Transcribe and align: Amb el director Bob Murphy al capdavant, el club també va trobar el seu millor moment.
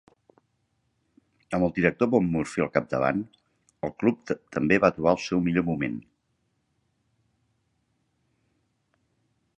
Amb 1.57 1.65
el 1.67 1.73
director 1.75 2.09
Bob 2.13 2.31
Murphy 2.37 2.63
al 2.65 2.71
capdavant, 2.77 3.21
el 3.89 3.93
club 4.05 4.35
també 4.57 4.81
va 4.87 4.91
trobar 4.97 5.15
el 5.19 5.23
seu 5.27 5.45
millor 5.49 5.69
moment. 5.71 6.01